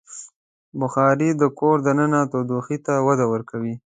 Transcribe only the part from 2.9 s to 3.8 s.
وده ورکوي.